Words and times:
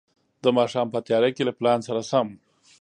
د 0.43 0.45
ماښام 0.57 0.87
په 0.93 0.99
تياره 1.07 1.29
کې 1.35 1.43
له 1.47 1.53
پلان 1.59 1.79
سره 1.87 2.01
سم. 2.11 2.27